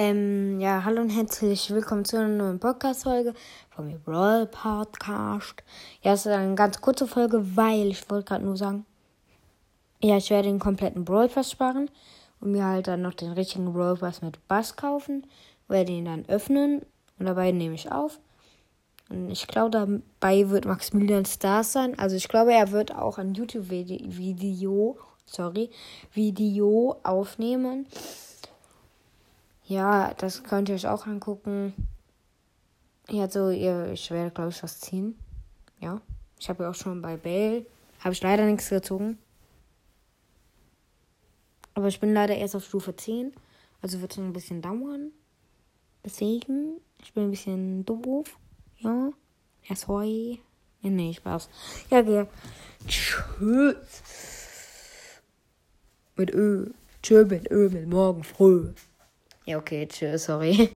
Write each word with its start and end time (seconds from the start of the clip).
Ähm, 0.00 0.60
ja, 0.60 0.84
hallo 0.84 1.00
und 1.00 1.10
herzlich 1.10 1.72
willkommen 1.72 2.04
zu 2.04 2.18
einer 2.18 2.28
neuen 2.28 2.60
Podcast-Folge 2.60 3.34
von 3.68 3.88
mir 3.88 3.98
Brawl 3.98 4.46
Podcast. 4.46 5.54
Ja, 6.02 6.12
es 6.12 6.20
ist 6.24 6.30
eine 6.30 6.54
ganz 6.54 6.80
kurze 6.80 7.08
Folge, 7.08 7.56
weil 7.56 7.88
ich 7.88 8.08
wollte 8.08 8.26
gerade 8.28 8.44
nur 8.44 8.56
sagen, 8.56 8.86
ja, 10.00 10.16
ich 10.16 10.30
werde 10.30 10.46
den 10.46 10.60
kompletten 10.60 11.04
Brawl 11.04 11.28
Pass 11.28 11.50
sparen 11.50 11.90
und 12.40 12.52
mir 12.52 12.64
halt 12.64 12.86
dann 12.86 13.02
noch 13.02 13.14
den 13.14 13.32
richtigen 13.32 13.72
Brawl 13.72 13.96
Pass 13.96 14.22
mit 14.22 14.38
Bass 14.46 14.76
kaufen, 14.76 15.26
werde 15.66 15.90
ihn 15.90 16.04
dann 16.04 16.26
öffnen 16.28 16.82
und 17.18 17.26
dabei 17.26 17.50
nehme 17.50 17.74
ich 17.74 17.90
auf. 17.90 18.20
Und 19.08 19.32
ich 19.32 19.48
glaube, 19.48 20.00
dabei 20.20 20.48
wird 20.48 20.64
Maximilian 20.64 21.26
Stars 21.26 21.72
sein. 21.72 21.98
Also 21.98 22.14
ich 22.14 22.28
glaube, 22.28 22.52
er 22.52 22.70
wird 22.70 22.94
auch 22.94 23.18
ein 23.18 23.34
YouTube-Video, 23.34 24.96
sorry, 25.26 25.70
Video 26.12 27.00
aufnehmen. 27.02 27.86
Ja, 29.68 30.14
das 30.14 30.44
könnt 30.44 30.70
ihr 30.70 30.74
euch 30.74 30.86
auch 30.86 31.06
angucken. 31.06 31.74
Ja, 33.10 33.28
so, 33.28 33.50
ihr, 33.50 33.92
ich 33.92 34.10
werde, 34.10 34.30
glaube 34.30 34.48
ich, 34.48 34.62
was 34.62 34.80
ziehen. 34.80 35.18
Ja. 35.78 36.00
Ich 36.40 36.48
habe 36.48 36.64
ja 36.64 36.70
auch 36.70 36.74
schon 36.74 37.02
bei 37.02 37.18
Bell. 37.18 37.66
Habe 38.00 38.14
ich 38.14 38.22
leider 38.22 38.46
nichts 38.46 38.70
gezogen. 38.70 39.18
Aber 41.74 41.88
ich 41.88 42.00
bin 42.00 42.14
leider 42.14 42.34
erst 42.34 42.56
auf 42.56 42.64
Stufe 42.64 42.96
10. 42.96 43.32
Also 43.82 44.00
wird 44.00 44.12
es 44.12 44.18
ein 44.18 44.32
bisschen 44.32 44.62
dauern. 44.62 45.12
Deswegen, 46.02 46.80
ich 47.02 47.12
bin 47.12 47.24
ein 47.24 47.30
bisschen 47.30 47.84
doof. 47.84 48.38
Ja. 48.78 49.10
Erst 49.68 49.86
heu. 49.86 50.36
Ja, 50.80 50.90
nee, 50.90 51.12
Spaß. 51.12 51.50
Ja, 51.90 52.00
okay. 52.00 52.26
Tschüss. 52.86 53.76
Mit 56.16 56.32
Ö. 56.32 56.70
Tschüss 57.02 57.28
mit 57.28 57.50
Ö, 57.50 57.68
mit 57.68 57.86
morgen 57.86 58.24
früh. 58.24 58.72
Ja, 59.48 59.56
okay, 59.56 59.86
tschüss, 59.86 60.24
sorry. 60.24 60.66